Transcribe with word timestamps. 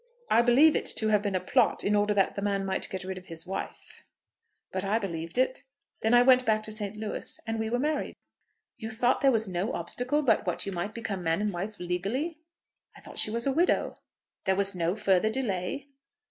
I 0.31 0.41
believe 0.41 0.75
it 0.75 0.87
to 0.95 1.09
have 1.09 1.21
been 1.21 1.35
a 1.35 1.39
plot 1.39 1.83
in 1.83 1.95
order 1.95 2.11
that 2.15 2.33
the 2.33 2.41
man 2.41 2.65
might 2.65 2.89
get 2.89 3.03
rid 3.03 3.19
of 3.19 3.27
his 3.27 3.45
wife. 3.45 4.01
But 4.71 4.83
I 4.83 4.97
believed 4.97 5.37
it. 5.37 5.61
Then 6.01 6.15
I 6.15 6.23
went 6.23 6.43
back 6.43 6.63
to 6.63 6.71
St. 6.71 6.95
Louis, 6.97 7.39
and 7.45 7.59
we 7.59 7.69
were 7.69 7.77
married." 7.77 8.15
"You 8.77 8.89
thought 8.89 9.21
there 9.21 9.31
was 9.31 9.47
no 9.47 9.73
obstacle 9.73 10.23
but 10.23 10.47
what 10.47 10.65
you 10.65 10.71
might 10.71 10.95
become 10.95 11.21
man 11.23 11.39
and 11.39 11.53
wife 11.53 11.79
legally?" 11.79 12.39
"I 12.97 13.01
thought 13.01 13.19
she 13.19 13.29
was 13.29 13.45
a 13.45 13.53
widow." 13.53 13.99
"There 14.45 14.55
was 14.55 14.73
no 14.73 14.95
further 14.95 15.29
delay?" 15.29 15.89